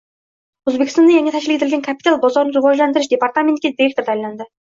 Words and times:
O‘zbekistonda 0.69 1.11
yangi 1.15 1.33
tashkil 1.35 1.53
etilgan 1.57 1.83
Kapital 1.89 2.17
bozorini 2.25 2.57
rivojlantirish 2.57 3.13
departamentiga 3.13 3.73
direktor 3.79 4.09
tayinlandi 4.09 4.51